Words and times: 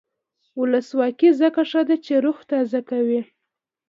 ولسواکي 0.59 1.29
ځکه 1.41 1.61
ښه 1.69 1.81
ده 1.87 1.95
چې 2.05 2.13
روح 2.25 2.37
تازه 2.49 2.79
کوي. 2.89 3.21